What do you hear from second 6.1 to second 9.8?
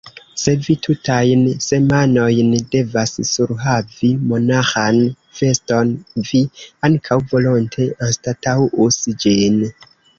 vi ankaŭ volonte anstataŭus ĝin.